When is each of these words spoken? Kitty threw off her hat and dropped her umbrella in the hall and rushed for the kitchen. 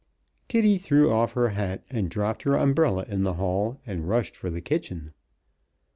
Kitty 0.47 0.79
threw 0.79 1.11
off 1.13 1.33
her 1.33 1.49
hat 1.49 1.83
and 1.91 2.09
dropped 2.09 2.41
her 2.41 2.55
umbrella 2.57 3.05
in 3.07 3.21
the 3.21 3.35
hall 3.35 3.79
and 3.85 4.09
rushed 4.09 4.35
for 4.35 4.49
the 4.49 4.59
kitchen. 4.59 5.13